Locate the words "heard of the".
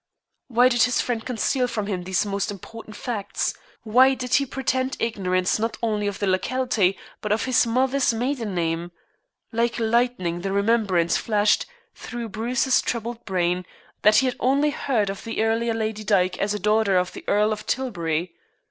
14.71-15.43